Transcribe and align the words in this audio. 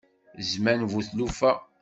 Zzman 0.47 0.81
bu 0.93 0.99
tlufa. 1.07 1.51